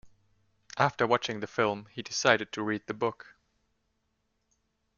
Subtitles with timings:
[0.79, 3.35] After watching the film, he decided to read the book.